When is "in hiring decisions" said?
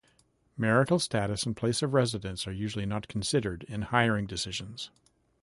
3.65-4.89